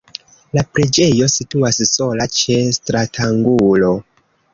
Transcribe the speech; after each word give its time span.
La 0.57 0.61
preĝejo 0.77 1.27
situas 1.33 1.77
sola 1.89 2.27
ĉe 2.37 2.57
stratangulo. 2.79 3.93